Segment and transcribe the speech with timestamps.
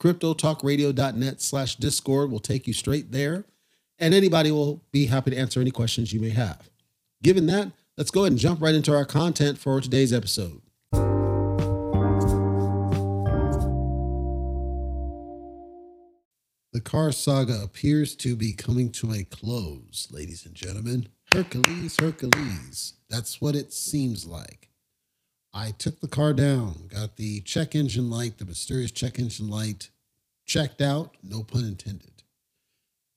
[0.00, 3.44] CryptoTalkRadio.net slash Discord will take you straight there.
[3.98, 6.68] And anybody will be happy to answer any questions you may have.
[7.22, 10.60] Given that, let's go ahead and jump right into our content for today's episode.
[16.72, 21.08] The car saga appears to be coming to a close, ladies and gentlemen.
[21.32, 22.92] Hercules, Hercules.
[23.08, 24.65] That's what it seems like.
[25.56, 29.88] I took the car down, got the check engine light, the mysterious check engine light
[30.44, 32.22] checked out, no pun intended.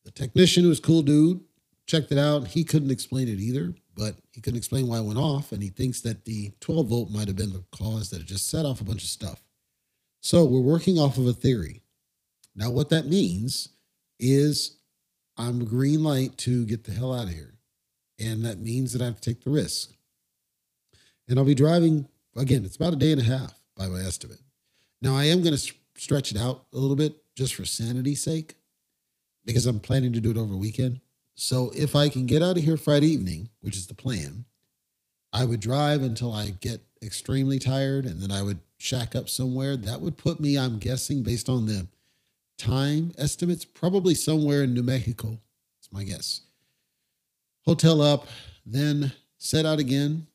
[0.06, 1.42] The technician, was cool dude,
[1.86, 2.48] checked it out.
[2.48, 5.52] He couldn't explain it either, but he couldn't explain why it went off.
[5.52, 8.50] And he thinks that the 12 volt might have been the cause that it just
[8.50, 9.44] set off a bunch of stuff.
[10.22, 11.82] So we're working off of a theory.
[12.56, 13.68] Now, what that means
[14.18, 14.78] is
[15.36, 17.56] I'm green light to get the hell out of here.
[18.18, 19.92] And that means that I have to take the risk.
[21.28, 24.40] And I'll be driving, again, it's about a day and a half by my estimate.
[25.02, 28.56] Now, I am going to stretch it out a little bit just for sanity's sake
[29.46, 31.00] because I'm planning to do it over weekend.
[31.36, 34.46] So if I can get out of here Friday evening, which is the plan,
[35.32, 39.78] I would drive until I get extremely tired and then I would shack up somewhere.
[39.78, 41.88] That would put me, I'm guessing, based on the
[42.58, 45.40] time estimates, probably somewhere in New Mexico.
[45.80, 46.42] It's my guess.
[47.66, 48.28] Hotel up,
[48.66, 50.28] then set out again.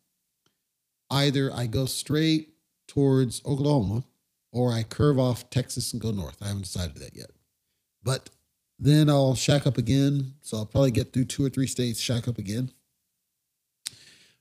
[1.15, 2.55] Either I go straight
[2.89, 4.03] towards Oklahoma
[4.51, 6.39] or I curve off Texas and go north.
[6.43, 7.31] I haven't decided that yet.
[8.03, 8.31] But
[8.81, 10.35] then I'll shack up again.
[10.43, 12.73] So I'll probably get through two or three states, shack up again.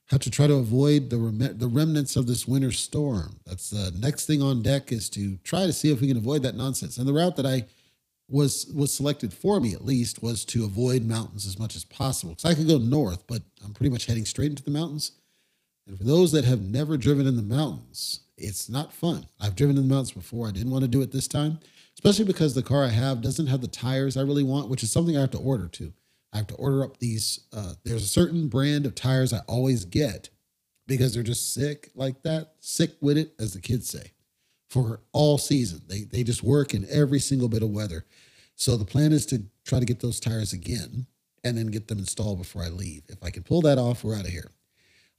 [0.06, 3.38] Have to try to avoid the rem- the remnants of this winter storm.
[3.46, 6.42] That's the next thing on deck is to try to see if we can avoid
[6.42, 6.98] that nonsense.
[6.98, 7.66] And the route that I
[8.28, 12.34] was was selected for me at least was to avoid mountains as much as possible.
[12.34, 15.12] Because I could go north, but I'm pretty much heading straight into the mountains.
[15.86, 19.26] And for those that have never driven in the mountains, it's not fun.
[19.40, 20.48] I've driven in the mountains before.
[20.48, 21.58] I didn't want to do it this time,
[21.94, 24.90] especially because the car I have doesn't have the tires I really want, which is
[24.90, 25.92] something I have to order too.
[26.32, 27.40] I have to order up these.
[27.52, 30.30] Uh, there's a certain brand of tires I always get
[30.86, 34.12] because they're just sick like that, sick with it, as the kids say,
[34.68, 35.82] for all season.
[35.86, 38.04] They they just work in every single bit of weather.
[38.56, 41.06] So the plan is to try to get those tires again
[41.44, 43.02] and then get them installed before I leave.
[43.08, 44.50] If I can pull that off, we're out of here.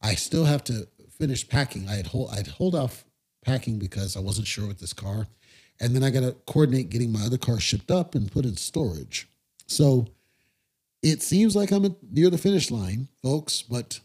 [0.01, 0.87] I still have to
[1.17, 1.87] finish packing.
[1.87, 3.05] I had hold I'd hold off
[3.43, 5.27] packing because I wasn't sure with this car.
[5.79, 8.55] And then I got to coordinate getting my other car shipped up and put in
[8.55, 9.27] storage.
[9.67, 10.07] So
[11.01, 13.99] it seems like I'm near the finish line, folks, but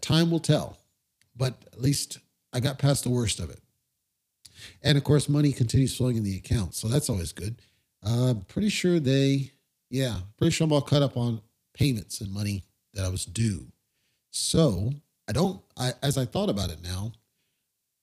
[0.00, 0.78] time will tell.
[1.36, 2.18] But at least
[2.52, 3.60] I got past the worst of it.
[4.82, 6.74] And of course, money continues flowing in the account.
[6.74, 7.56] So that's always good.
[8.02, 9.50] Uh, pretty sure they,
[9.90, 11.40] yeah, pretty sure I'm all cut up on
[11.74, 13.66] payments and money that I was due.
[14.30, 14.92] So
[15.28, 17.12] I don't, I, as I thought about it now,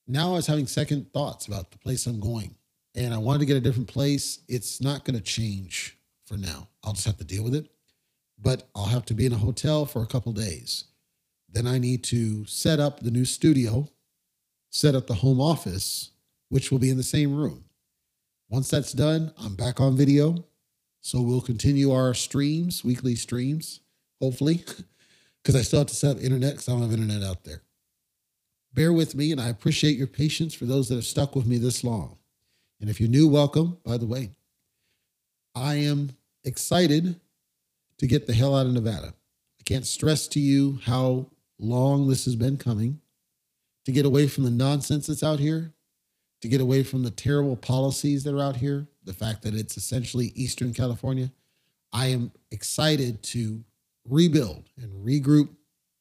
[0.07, 2.55] now I was having second thoughts about the place I'm going.
[2.95, 4.39] And I wanted to get a different place.
[4.47, 6.67] It's not going to change for now.
[6.83, 7.69] I'll just have to deal with it
[8.41, 10.85] but I'll have to be in a hotel for a couple days.
[11.49, 13.89] Then I need to set up the new studio,
[14.69, 16.11] set up the home office,
[16.49, 17.65] which will be in the same room.
[18.49, 20.45] Once that's done, I'm back on video.
[21.01, 23.79] So we'll continue our streams, weekly streams,
[24.21, 24.63] hopefully,
[25.41, 27.63] because I still have to set up internet because I don't have internet out there.
[28.73, 31.57] Bear with me, and I appreciate your patience for those that have stuck with me
[31.57, 32.17] this long.
[32.79, 34.31] And if you're new, welcome, by the way.
[35.53, 36.11] I am
[36.43, 37.19] excited
[37.97, 39.13] to get the hell out of Nevada.
[39.59, 41.29] I can't stress to you how
[41.59, 42.99] long this has been coming
[43.85, 45.73] to get away from the nonsense that's out here,
[46.41, 49.77] to get away from the terrible policies that are out here, the fact that it's
[49.77, 51.31] essentially Eastern California.
[51.93, 53.63] I am excited to
[54.07, 55.49] rebuild and regroup,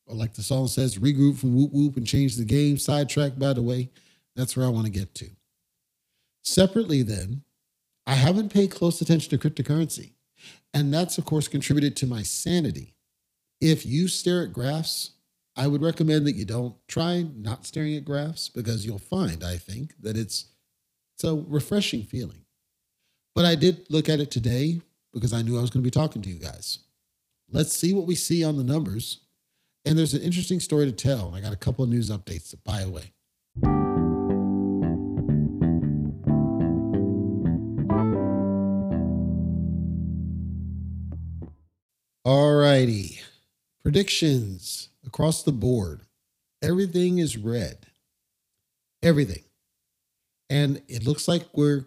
[0.07, 2.79] or like the song says, regroup from whoop whoop and change the game.
[2.79, 3.91] Sidetrack, by the way.
[4.37, 5.31] That's where I want to get to.
[6.43, 7.43] Separately, then,
[8.07, 10.13] I haven't paid close attention to cryptocurrency.
[10.73, 12.95] And that's, of course, contributed to my sanity.
[13.61, 15.13] If you stare at graphs,
[15.57, 19.57] I would recommend that you don't try not staring at graphs because you'll find, I
[19.57, 20.47] think, that it's
[21.15, 22.47] it's a refreshing feeling.
[23.35, 24.81] But I did look at it today
[25.13, 26.79] because I knew I was going to be talking to you guys.
[27.53, 29.21] Let's see what we see on the numbers.
[29.85, 31.35] And there's an interesting story to tell.
[31.35, 33.13] I got a couple of news updates by the way.
[42.25, 43.21] All righty.
[43.83, 46.03] Predictions across the board.
[46.63, 47.87] Everything is red.
[49.03, 49.43] Everything.
[50.51, 51.87] And it looks like we're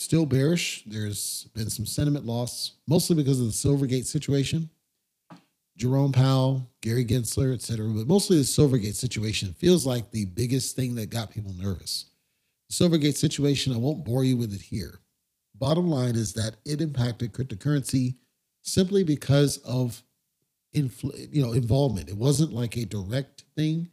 [0.00, 0.82] still bearish.
[0.86, 4.70] There's been some sentiment loss, mostly because of the Silvergate situation.
[5.76, 10.74] Jerome Powell, Gary Gensler, et cetera, but mostly the Silvergate situation feels like the biggest
[10.74, 12.06] thing that got people nervous.
[12.68, 15.00] The Silvergate situation, I won't bore you with it here.
[15.54, 18.16] Bottom line is that it impacted cryptocurrency
[18.62, 20.02] simply because of
[20.74, 22.08] infl- you know involvement.
[22.08, 23.88] It wasn't like a direct thing,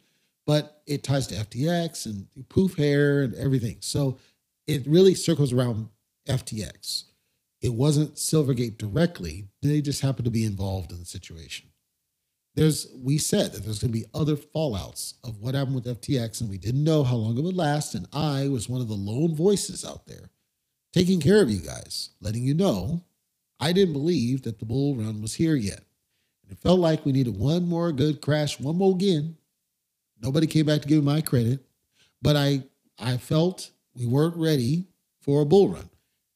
[0.46, 3.76] but it ties to FTX and poof hair and everything.
[3.80, 4.18] So
[4.66, 5.88] it really circles around
[6.28, 7.04] FTX.
[7.60, 9.48] It wasn't Silvergate directly.
[9.62, 11.68] They just happened to be involved in the situation.
[12.54, 16.40] There's we said that there's going to be other fallouts of what happened with FTX,
[16.40, 17.94] and we didn't know how long it would last.
[17.94, 20.30] And I was one of the lone voices out there
[20.92, 23.04] taking care of you guys, letting you know
[23.60, 25.80] I didn't believe that the bull run was here yet.
[26.42, 29.36] And it felt like we needed one more good crash, one more again.
[30.20, 31.60] Nobody came back to give me my credit,
[32.22, 32.64] but I
[32.98, 34.86] I felt we weren't ready
[35.20, 35.88] for a bull run.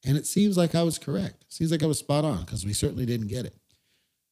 [0.05, 1.43] And it seems like I was correct.
[1.43, 3.55] It seems like I was spot on because we certainly didn't get it.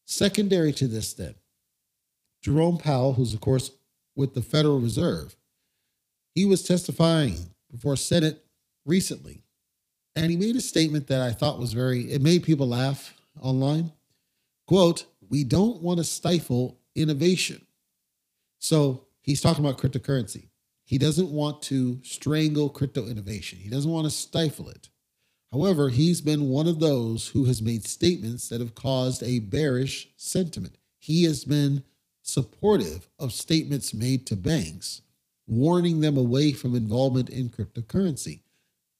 [0.05, 1.35] Secondary to this, then,
[2.41, 3.71] Jerome Powell, who's of course
[4.15, 5.35] with the Federal Reserve,
[6.35, 8.43] he was testifying before Senate
[8.85, 9.43] recently
[10.15, 13.91] and he made a statement that I thought was very, it made people laugh online.
[14.67, 17.65] Quote, we don't want to stifle innovation.
[18.59, 20.49] So he's talking about cryptocurrency.
[20.83, 24.89] He doesn't want to strangle crypto innovation, he doesn't want to stifle it.
[25.51, 30.09] However, he's been one of those who has made statements that have caused a bearish
[30.15, 30.77] sentiment.
[30.99, 31.83] He has been
[32.21, 35.01] supportive of statements made to banks,
[35.47, 38.39] warning them away from involvement in cryptocurrency.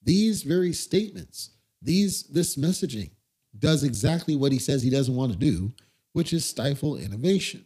[0.03, 1.51] These very statements,
[1.81, 3.11] these this messaging
[3.57, 5.71] does exactly what he says he doesn't want to do,
[6.13, 7.65] which is stifle innovation.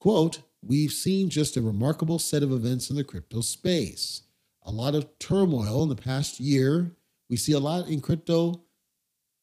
[0.00, 4.22] Quote, we've seen just a remarkable set of events in the crypto space.
[4.62, 6.92] A lot of turmoil in the past year.
[7.28, 8.62] We see a lot in crypto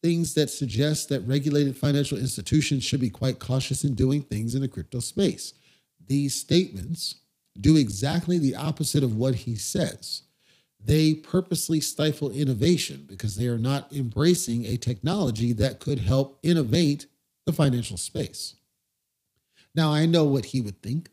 [0.03, 4.61] things that suggest that regulated financial institutions should be quite cautious in doing things in
[4.61, 5.53] the crypto space.
[6.07, 7.15] These statements
[7.59, 10.23] do exactly the opposite of what he says
[10.85, 17.05] they purposely stifle innovation because they are not embracing a technology that could help innovate
[17.45, 18.55] the financial space.
[19.75, 21.09] Now, I know what he would think.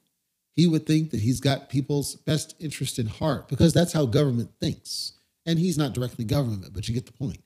[0.57, 4.51] He would think that he's got people's best interest in heart because that's how government
[4.61, 5.13] thinks.
[5.49, 7.43] And he's not directly government, but you get the point.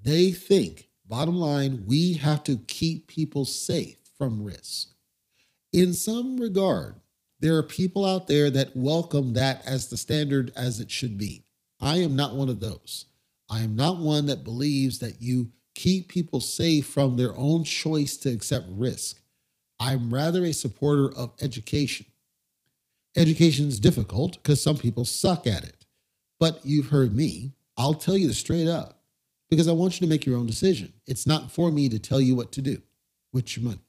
[0.00, 4.90] They think, bottom line, we have to keep people safe from risk.
[5.72, 7.00] In some regard,
[7.40, 11.42] there are people out there that welcome that as the standard as it should be.
[11.80, 13.06] I am not one of those.
[13.50, 18.16] I am not one that believes that you keep people safe from their own choice
[18.18, 19.20] to accept risk.
[19.80, 22.06] I'm rather a supporter of education.
[23.16, 25.81] Education is difficult because some people suck at it.
[26.42, 27.52] But you've heard me.
[27.76, 28.98] I'll tell you straight up
[29.48, 30.92] because I want you to make your own decision.
[31.06, 32.82] It's not for me to tell you what to do
[33.32, 33.84] with your money.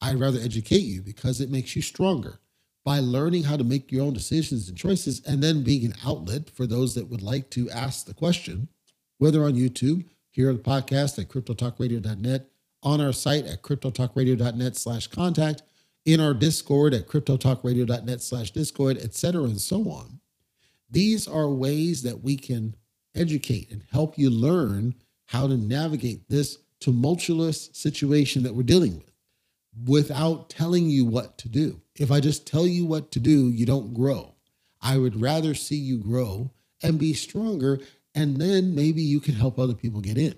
[0.00, 2.40] I'd rather educate you because it makes you stronger
[2.84, 6.50] by learning how to make your own decisions and choices, and then being an outlet
[6.50, 8.66] for those that would like to ask the question,
[9.18, 12.48] whether on YouTube, here on the podcast at cryptotalkradio.net,
[12.82, 15.62] on our site at cryptotalkradio.net slash contact,
[16.04, 20.18] in our Discord at cryptotalkradio.net slash Discord, etc., and so on.
[20.92, 22.76] These are ways that we can
[23.14, 24.94] educate and help you learn
[25.26, 29.12] how to navigate this tumultuous situation that we're dealing with
[29.86, 31.80] without telling you what to do.
[31.96, 34.34] If I just tell you what to do, you don't grow.
[34.82, 36.50] I would rather see you grow
[36.82, 37.80] and be stronger,
[38.14, 40.34] and then maybe you can help other people get in.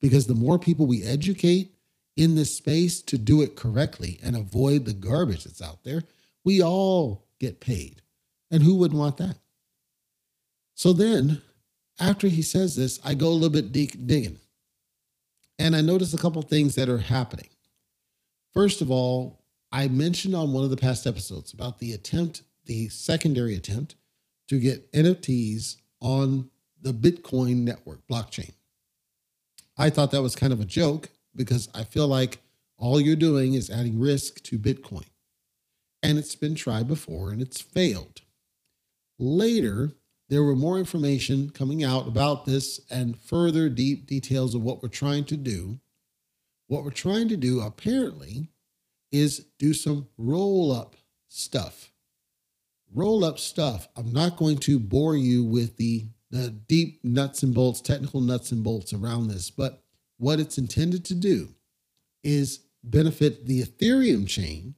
[0.00, 1.74] Because the more people we educate
[2.16, 6.04] in this space to do it correctly and avoid the garbage that's out there,
[6.42, 8.00] we all get paid.
[8.50, 9.36] And who wouldn't want that?
[10.80, 11.42] So then,
[11.98, 14.38] after he says this, I go a little bit digging.
[15.58, 17.50] And I notice a couple things that are happening.
[18.54, 22.88] First of all, I mentioned on one of the past episodes about the attempt, the
[22.88, 23.96] secondary attempt
[24.48, 26.48] to get NFTs on
[26.80, 28.54] the Bitcoin network blockchain.
[29.76, 32.38] I thought that was kind of a joke because I feel like
[32.78, 35.10] all you're doing is adding risk to Bitcoin.
[36.02, 38.22] And it's been tried before and it's failed.
[39.18, 39.92] Later,
[40.30, 44.88] there were more information coming out about this and further deep details of what we're
[44.88, 45.80] trying to do.
[46.68, 48.46] What we're trying to do, apparently,
[49.10, 50.94] is do some roll up
[51.26, 51.90] stuff.
[52.94, 53.88] Roll up stuff.
[53.96, 58.52] I'm not going to bore you with the, the deep nuts and bolts, technical nuts
[58.52, 59.82] and bolts around this, but
[60.16, 61.48] what it's intended to do
[62.22, 64.76] is benefit the Ethereum chain,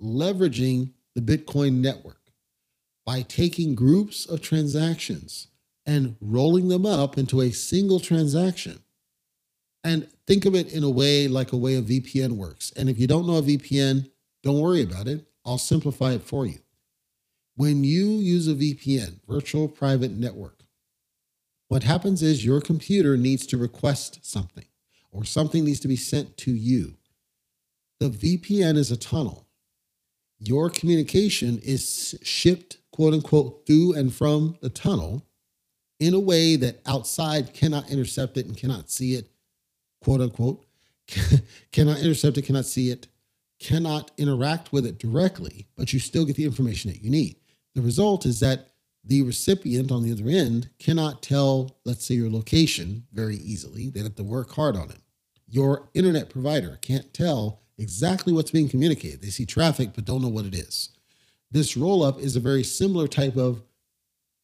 [0.00, 2.17] leveraging the Bitcoin network
[3.08, 5.46] by taking groups of transactions
[5.86, 8.80] and rolling them up into a single transaction.
[9.82, 12.70] And think of it in a way like a way a VPN works.
[12.76, 14.10] And if you don't know a VPN,
[14.42, 15.24] don't worry about it.
[15.46, 16.58] I'll simplify it for you.
[17.56, 20.64] When you use a VPN, virtual private network,
[21.68, 24.66] what happens is your computer needs to request something
[25.10, 26.98] or something needs to be sent to you.
[28.00, 29.46] The VPN is a tunnel.
[30.38, 35.24] Your communication is shipped, quote unquote, through and from the tunnel
[36.00, 39.30] in a way that outside cannot intercept it and cannot see it,
[40.02, 40.66] quote unquote,
[41.72, 43.06] cannot intercept it, cannot see it,
[43.60, 47.36] cannot interact with it directly, but you still get the information that you need.
[47.76, 48.70] The result is that
[49.04, 53.90] the recipient on the other end cannot tell, let's say, your location very easily.
[53.90, 54.98] They have to work hard on it.
[55.48, 59.22] Your internet provider can't tell exactly what's being communicated.
[59.22, 60.90] They see traffic, but don't know what it is.
[61.50, 63.62] This roll up is a very similar type of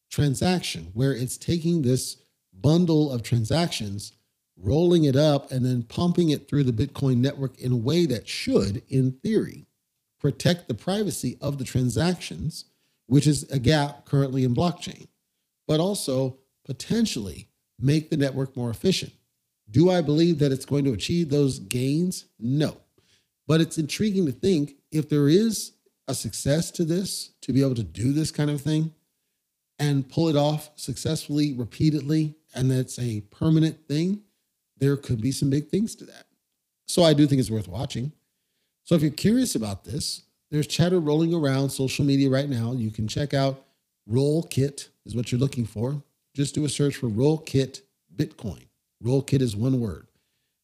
[0.09, 2.17] transaction where it's taking this
[2.53, 4.13] bundle of transactions,
[4.57, 8.27] rolling it up, and then pumping it through the Bitcoin network in a way that
[8.27, 9.65] should, in theory,
[10.19, 12.65] protect the privacy of the transactions
[13.07, 15.07] which is a gap currently in blockchain,
[15.67, 17.47] but also potentially
[17.79, 19.13] make the network more efficient.
[19.69, 22.25] Do I believe that it's going to achieve those gains?
[22.39, 22.77] No.
[23.47, 25.73] But it's intriguing to think if there is
[26.07, 28.93] a success to this, to be able to do this kind of thing
[29.79, 34.21] and pull it off successfully, repeatedly, and that's a permanent thing,
[34.77, 36.25] there could be some big things to that.
[36.87, 38.11] So I do think it's worth watching.
[38.83, 42.73] So if you're curious about this, there's chatter rolling around social media right now.
[42.73, 43.63] You can check out
[44.09, 46.01] Rollkit is what you're looking for.
[46.35, 47.81] Just do a search for Rollkit
[48.15, 48.67] Bitcoin.
[49.03, 50.07] Rollkit is one word.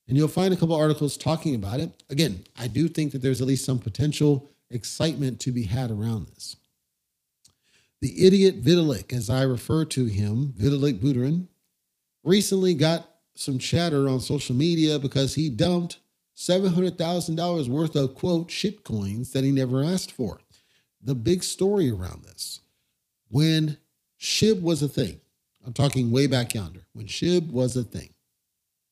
[0.08, 1.90] And you'll find a couple articles talking about it.
[2.10, 6.28] Again, I do think that there's at least some potential excitement to be had around
[6.28, 6.56] this.
[8.02, 11.48] The idiot Vitalik, as I refer to him, Vitalik Buterin,
[12.24, 16.00] recently got some chatter on social media because he dumped
[16.36, 20.42] $700,000 worth of quote shit coins that he never asked for.
[21.04, 22.62] The big story around this
[23.30, 23.78] when
[24.20, 25.20] SHIB was a thing,
[25.66, 28.10] I'm talking way back yonder, when SHIB was a thing,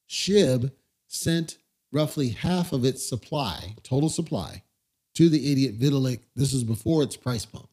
[0.08, 0.72] SHIB
[1.08, 1.58] sent
[1.92, 4.64] roughly half of its supply, total supply,
[5.20, 6.22] to the idiot Vitalik.
[6.36, 7.70] This is before its price pump.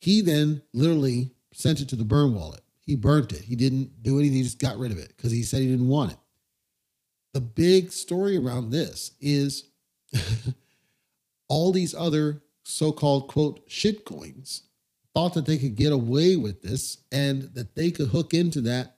[0.00, 2.60] He then literally sent it to the burn wallet.
[2.80, 3.42] He burnt it.
[3.42, 4.38] He didn't do anything.
[4.38, 6.18] He just got rid of it because he said he didn't want it
[7.34, 9.64] the big story around this is
[11.48, 14.62] all these other so-called quote shit coins
[15.12, 18.96] thought that they could get away with this and that they could hook into that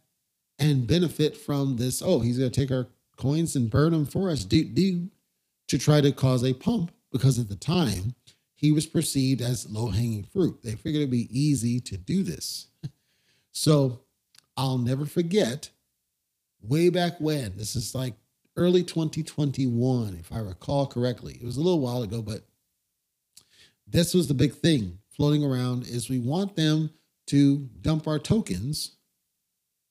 [0.59, 4.31] and benefit from this oh he's going to take our coins and burn them for
[4.31, 5.09] us do do
[5.67, 8.15] to try to cause a pump because at the time
[8.55, 10.61] he was perceived as low-hanging fruit.
[10.63, 12.69] They figured it'd be easy to do this.
[13.59, 14.01] So
[14.59, 15.71] i'll never forget
[16.61, 18.13] way back when this is like
[18.57, 21.39] early 2021, if I recall correctly.
[21.41, 22.43] It was a little while ago, but
[23.87, 26.91] this was the big thing floating around is we want them
[27.29, 28.97] to dump our tokens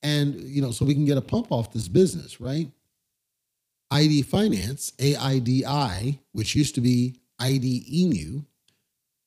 [0.04, 2.70] and you know so we can get a pump off this business right
[3.92, 8.46] AIDI Finance aidi which used to be Aidi Inu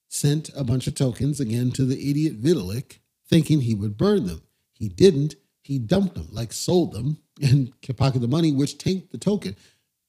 [0.09, 2.99] sent a bunch of tokens again to the idiot vitalik
[3.29, 8.21] thinking he would burn them he didn't he dumped them like sold them and pocket
[8.21, 9.57] the money, which tanked the token.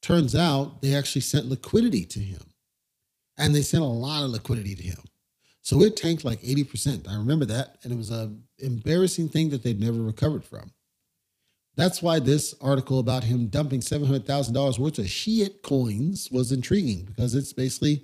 [0.02, 2.42] Turns out they actually sent liquidity to him.
[3.38, 5.04] And they sent a lot of liquidity to him.
[5.62, 7.10] So it tanked like 80%.
[7.10, 7.78] I remember that.
[7.84, 10.72] And it was an embarrassing thing that they'd never recovered from.
[11.80, 17.34] That's why this article about him dumping $700,000 worth of shit coins was intriguing because
[17.34, 18.04] it's basically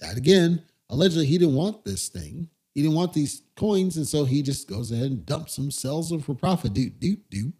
[0.00, 2.48] that again, allegedly he didn't want this thing.
[2.74, 3.96] He didn't want these coins.
[3.96, 7.16] And so he just goes ahead and dumps them, sells them for profit, do, do,
[7.30, 7.52] do,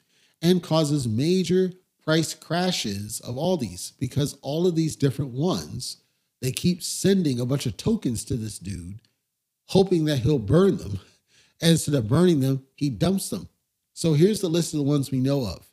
[0.42, 1.70] and causes major
[2.02, 5.98] price crashes of all these because all of these different ones,
[6.42, 8.98] they keep sending a bunch of tokens to this dude,
[9.66, 10.98] hoping that he'll burn them.
[11.60, 13.48] And instead of burning them, he dumps them.
[13.96, 15.66] So here's the list of the ones we know of.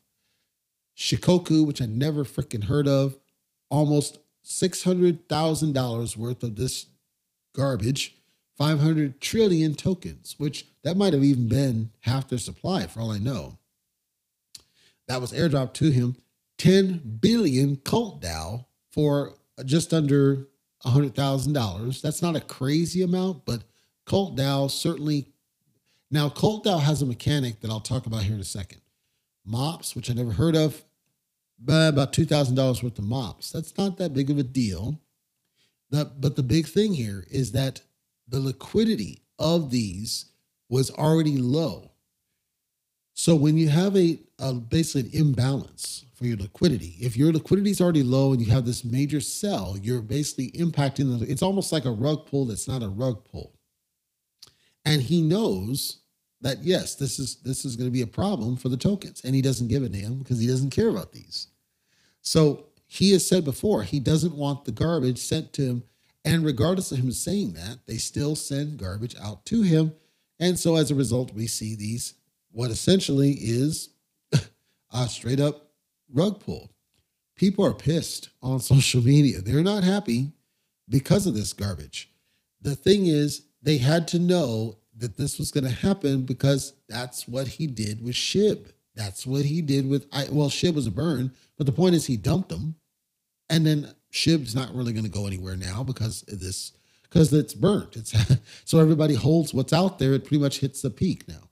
[0.96, 3.18] Shikoku, which I never freaking heard of,
[3.68, 6.86] almost $600,000 worth of this
[7.54, 8.16] garbage,
[8.56, 13.18] 500 trillion tokens, which that might have even been half their supply for all I
[13.18, 13.58] know.
[15.06, 16.16] That was airdropped to him.
[16.56, 19.34] 10 billion cult DAO for
[19.66, 20.48] just under
[20.86, 22.00] $100,000.
[22.00, 23.64] That's not a crazy amount, but
[24.06, 25.33] cult DAO certainly
[26.14, 28.80] now, Cult DAO has a mechanic that I'll talk about here in a second.
[29.44, 30.84] Mops, which I never heard of,
[31.58, 33.50] but about $2,000 worth of mops.
[33.50, 35.00] That's not that big of a deal.
[35.90, 37.80] But, but the big thing here is that
[38.28, 40.26] the liquidity of these
[40.68, 41.90] was already low.
[43.14, 47.70] So when you have a, a basically an imbalance for your liquidity, if your liquidity
[47.70, 51.28] is already low and you have this major sell, you're basically impacting the.
[51.28, 53.52] It's almost like a rug pull that's not a rug pull,
[54.84, 56.02] and he knows
[56.44, 59.34] that yes, this is this is going to be a problem for the tokens, and
[59.34, 61.48] he doesn't give a damn because he doesn't care about these.
[62.20, 65.84] So he has said before he doesn't want the garbage sent to him,
[66.22, 69.94] and regardless of him saying that, they still send garbage out to him,
[70.38, 72.12] and so as a result, we see these
[72.52, 73.88] what essentially is
[74.92, 75.70] a straight up
[76.12, 76.70] rug pull.
[77.36, 80.32] People are pissed on social media; they're not happy
[80.90, 82.10] because of this garbage.
[82.60, 87.26] The thing is, they had to know that this was going to happen because that's
[87.26, 88.66] what he did with Shib.
[88.94, 92.06] That's what he did with I well, Shib was a burn, but the point is
[92.06, 92.76] he dumped them.
[93.50, 97.96] And then Shib's not really going to go anywhere now because this because it's burnt.
[97.96, 98.14] It's
[98.64, 100.14] so everybody holds what's out there.
[100.14, 101.50] It pretty much hits the peak now.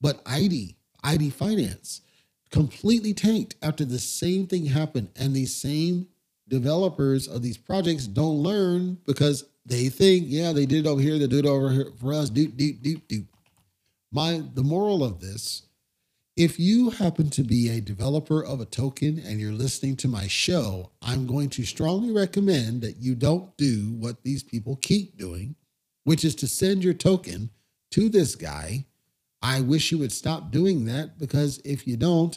[0.00, 2.00] But AIDI, AIDI Finance,
[2.50, 5.10] completely tanked after the same thing happened.
[5.16, 6.08] And these same
[6.48, 11.16] developers of these projects don't learn because they think, yeah, they did it over here,
[11.16, 12.28] they do it over here for us.
[12.28, 13.26] Doot, doot, doot, doot.
[14.10, 15.62] My the moral of this,
[16.36, 20.26] if you happen to be a developer of a token and you're listening to my
[20.26, 25.54] show, I'm going to strongly recommend that you don't do what these people keep doing,
[26.02, 27.50] which is to send your token
[27.92, 28.86] to this guy.
[29.40, 32.36] I wish you would stop doing that because if you don't,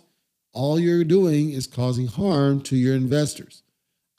[0.53, 3.63] all you're doing is causing harm to your investors.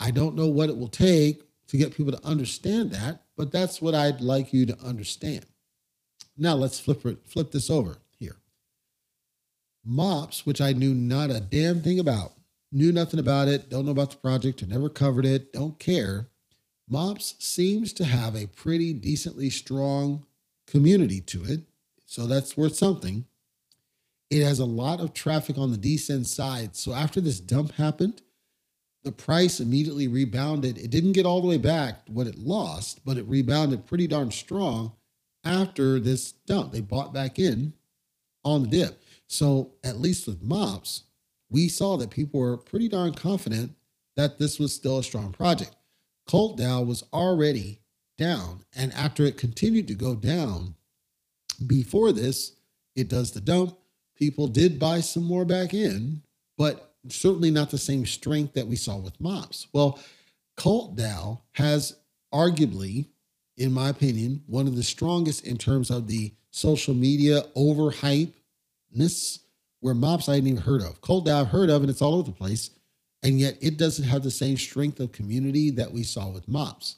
[0.01, 3.83] I don't know what it will take to get people to understand that, but that's
[3.83, 5.45] what I'd like you to understand.
[6.39, 8.37] Now let's flip it, flip this over here.
[9.85, 12.35] MOPS, which I knew not a damn thing about,
[12.71, 16.29] knew nothing about it, don't know about the project, never covered it, don't care.
[16.89, 20.25] MOPS seems to have a pretty decently strong
[20.69, 21.63] community to it,
[22.07, 23.25] so that's worth something.
[24.31, 26.77] It has a lot of traffic on the descent side.
[26.77, 28.23] So after this dump happened,
[29.05, 30.79] the price immediately rebounded.
[30.79, 34.31] It didn't get all the way back what it lost, but it rebounded pretty darn
[34.31, 34.93] strong
[35.45, 36.73] after this dump.
[36.73, 37.75] They bought back in
[38.45, 39.03] on the dip.
[39.27, 41.05] So at least with MOPS,
[41.51, 43.75] we saw that people were pretty darn confident
[44.17, 45.75] that this was still a strong project.
[46.27, 47.81] Cult DAO was already
[48.17, 48.65] down.
[48.75, 50.77] And after it continued to go down
[51.67, 52.53] before this,
[52.97, 53.77] it does the dump.
[54.17, 56.23] People did buy some more back in,
[56.57, 59.67] but certainly not the same strength that we saw with Mops.
[59.73, 59.99] Well,
[60.57, 61.97] Cult DAO has
[62.33, 63.07] arguably,
[63.57, 69.41] in my opinion, one of the strongest in terms of the social media overhypeness,
[69.81, 71.01] where Mops I hadn't even heard of.
[71.01, 72.71] Cult DAO I've heard of, and it's all over the place.
[73.23, 76.97] And yet it doesn't have the same strength of community that we saw with Mops.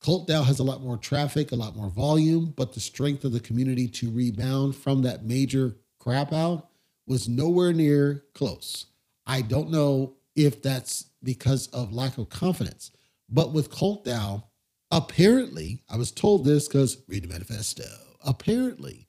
[0.00, 3.32] Cult DAO has a lot more traffic, a lot more volume, but the strength of
[3.32, 6.68] the community to rebound from that major crap out
[7.06, 8.86] was nowhere near close.
[9.26, 12.90] I don't know if that's because of lack of confidence.
[13.28, 14.44] But with Cult DAO,
[14.90, 17.84] apparently, I was told this because read the manifesto.
[18.24, 19.08] Apparently,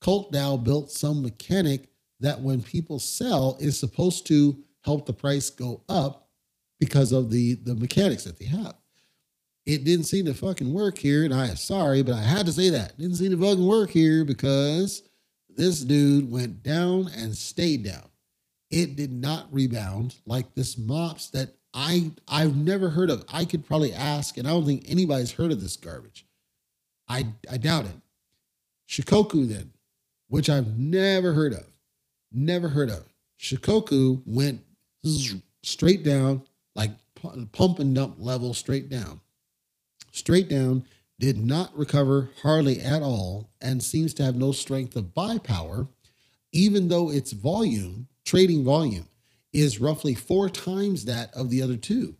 [0.00, 1.88] Cult DAO built some mechanic
[2.20, 6.28] that when people sell is supposed to help the price go up
[6.78, 8.74] because of the the mechanics that they have.
[9.66, 12.52] It didn't seem to fucking work here, and I am sorry, but I had to
[12.52, 12.96] say that.
[12.98, 15.02] Didn't seem to fucking work here because
[15.48, 18.09] this dude went down and stayed down
[18.70, 23.24] it did not rebound like this mops that I I've never heard of.
[23.32, 26.26] I could probably ask, and I don't think anybody's heard of this garbage.
[27.08, 27.96] I I doubt it.
[28.88, 29.72] Shikoku then,
[30.28, 31.66] which I've never heard of,
[32.32, 33.04] never heard of.
[33.40, 34.62] Shikoku went
[35.62, 36.42] straight down,
[36.74, 36.90] like
[37.52, 39.20] pump and dump level straight down.
[40.12, 40.84] Straight down,
[41.20, 45.86] did not recover hardly at all, and seems to have no strength of buy power,
[46.50, 49.08] even though its volume, trading volume,
[49.52, 52.14] is roughly four times that of the other two.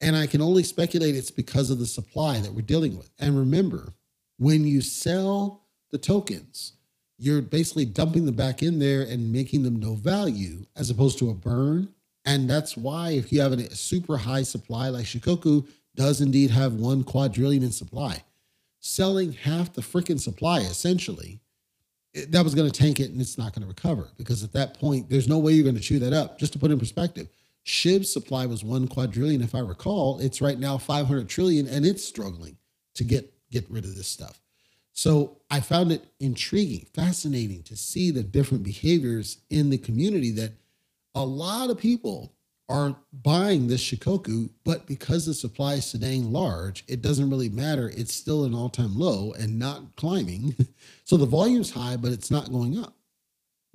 [0.00, 3.10] And I can only speculate it's because of the supply that we're dealing with.
[3.18, 3.92] And remember,
[4.38, 6.72] when you sell the tokens,
[7.18, 11.28] you're basically dumping them back in there and making them no value as opposed to
[11.28, 11.90] a burn.
[12.24, 16.72] And that's why if you have a super high supply like Shikoku does indeed have
[16.72, 18.24] one quadrillion in supply,
[18.80, 21.40] selling half the freaking supply essentially,
[22.14, 24.78] that was going to tank it and it's not going to recover because at that
[24.78, 26.38] point, there's no way you're going to chew that up.
[26.38, 27.28] Just to put in perspective,
[27.64, 30.20] SHIB's supply was one quadrillion, if I recall.
[30.20, 32.56] It's right now 500 trillion and it's struggling
[32.94, 34.40] to get, get rid of this stuff.
[34.92, 40.52] So I found it intriguing, fascinating to see the different behaviors in the community that
[41.16, 42.32] a lot of people
[42.74, 47.92] are buying this Shikoku, but because the supply is dang large, it doesn't really matter.
[47.96, 50.56] It's still an all-time low and not climbing.
[51.04, 52.96] so the volume's high, but it's not going up.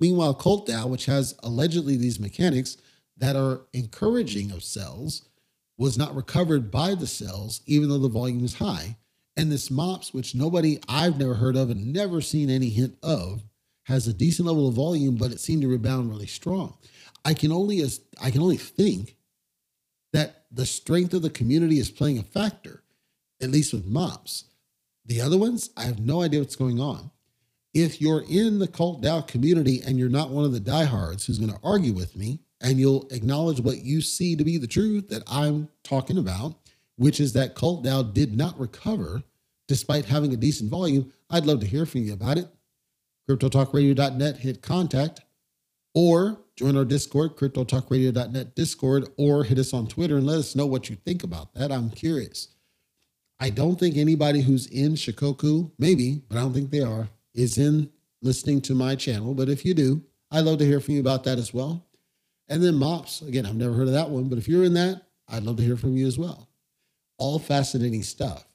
[0.00, 2.76] Meanwhile, Cult DAO, which has allegedly these mechanics
[3.16, 5.30] that are encouraging of sells,
[5.78, 8.98] was not recovered by the sells, even though the volume is high.
[9.34, 13.44] And this MOPS, which nobody I've never heard of and never seen any hint of,
[13.84, 16.76] has a decent level of volume, but it seemed to rebound really strong.
[17.24, 17.84] I can only
[18.20, 19.16] I can only think
[20.12, 22.82] that the strength of the community is playing a factor,
[23.40, 24.44] at least with MOPS.
[25.06, 27.10] The other ones, I have no idea what's going on.
[27.72, 31.38] If you're in the cult DAO community and you're not one of the diehards who's
[31.38, 35.08] going to argue with me, and you'll acknowledge what you see to be the truth
[35.08, 36.56] that I'm talking about,
[36.96, 39.22] which is that Cult DAO did not recover
[39.66, 42.48] despite having a decent volume, I'd love to hear from you about it.
[43.36, 45.20] CryptoTalkRadio.net, hit contact,
[45.94, 50.66] or join our Discord, CryptoTalkRadio.net Discord, or hit us on Twitter and let us know
[50.66, 51.70] what you think about that.
[51.70, 52.48] I'm curious.
[53.38, 57.56] I don't think anybody who's in Shikoku, maybe, but I don't think they are, is
[57.56, 57.90] in
[58.20, 59.32] listening to my channel.
[59.32, 61.86] But if you do, I'd love to hear from you about that as well.
[62.48, 65.02] And then MOPS, again, I've never heard of that one, but if you're in that,
[65.28, 66.48] I'd love to hear from you as well
[67.20, 68.46] all fascinating stuff,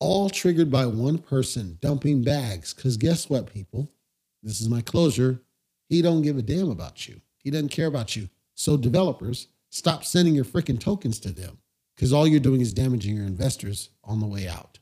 [0.00, 2.74] all triggered by one person dumping bags.
[2.74, 3.88] Because guess what, people?
[4.42, 5.40] This is my closure.
[5.88, 7.20] He don't give a damn about you.
[7.38, 8.28] He doesn't care about you.
[8.54, 11.58] So developers, stop sending your freaking tokens to them
[11.96, 14.78] because all you're doing is damaging your investors on the way out.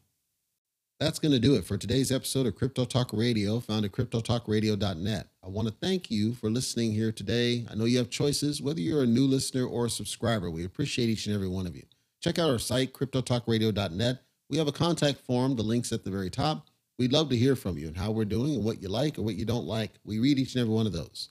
[1.01, 5.29] That's going to do it for today's episode of Crypto Talk Radio, found at cryptotalkradio.net.
[5.45, 7.65] I want to thank you for listening here today.
[7.71, 10.51] I know you have choices, whether you're a new listener or a subscriber.
[10.51, 11.85] We appreciate each and every one of you.
[12.21, 14.23] Check out our site, cryptotalkradio.net.
[14.51, 16.69] We have a contact form, the link's at the very top.
[16.99, 19.23] We'd love to hear from you and how we're doing and what you like or
[19.23, 19.93] what you don't like.
[20.05, 21.29] We read each and every one of those.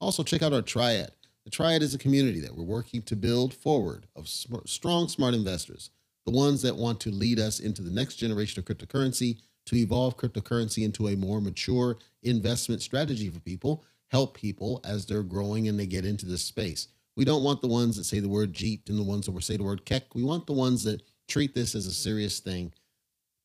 [0.00, 1.10] Also, check out our Triad.
[1.44, 5.90] The Triad is a community that we're working to build forward of strong, smart investors,
[6.24, 10.16] the ones that want to lead us into the next generation of cryptocurrency, to evolve
[10.16, 15.78] cryptocurrency into a more mature investment strategy for people, help people as they're growing and
[15.78, 16.88] they get into this space.
[17.16, 19.56] We don't want the ones that say the word Jeet and the ones that say
[19.56, 20.14] the word Keck.
[20.14, 22.72] We want the ones that treat this as a serious thing.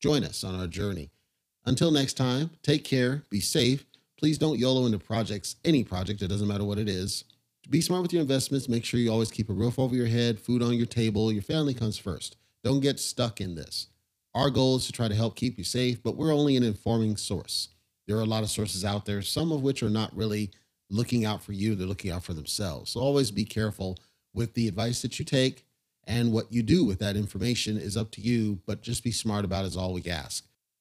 [0.00, 1.10] Join us on our journey.
[1.66, 3.86] Until next time, take care, be safe.
[4.18, 7.24] Please don't YOLO into projects, any project, it doesn't matter what it is.
[7.70, 8.68] Be smart with your investments.
[8.68, 11.32] Make sure you always keep a roof over your head, food on your table.
[11.32, 12.36] Your family comes first.
[12.62, 13.88] Don't get stuck in this.
[14.34, 17.16] Our goal is to try to help keep you safe, but we're only an informing
[17.16, 17.68] source.
[18.06, 20.50] There are a lot of sources out there, some of which are not really
[20.90, 22.90] looking out for you, they're looking out for themselves.
[22.90, 23.96] So always be careful
[24.34, 25.64] with the advice that you take
[26.06, 29.44] and what you do with that information is up to you, but just be smart
[29.46, 30.44] about it is all we ask.